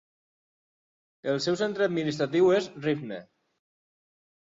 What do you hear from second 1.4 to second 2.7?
seu centre administratiu